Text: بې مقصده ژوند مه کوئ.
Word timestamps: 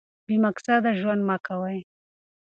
بې 0.25 0.35
مقصده 0.45 0.91
ژوند 0.99 1.21
مه 1.29 1.37
کوئ. 1.45 1.79